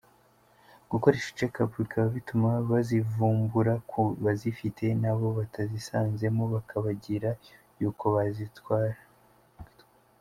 Gukoresha 0.91 1.33
checkup 1.37 1.69
bikaba 1.81 2.07
bituma 2.17 2.49
bazivumbura 2.69 3.73
ku 3.89 4.01
bazifite 4.23 4.85
n’abo 5.01 5.27
batazisanzemo 5.37 6.43
bakabagira 6.53 7.29
y’uko 7.79 8.05
bakwitwara. 8.15 8.99